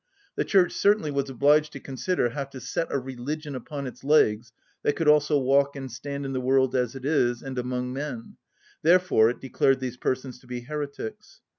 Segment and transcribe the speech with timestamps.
[0.35, 4.51] The Church certainly was obliged to consider how to set a religion upon its legs
[4.81, 8.37] that could also walk and stand in the world as it is, and among men;
[8.81, 11.41] therefore it declared these persons to be heretics.